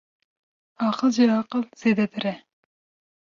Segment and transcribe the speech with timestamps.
[0.85, 2.33] Aqil ji aqil zêdetir e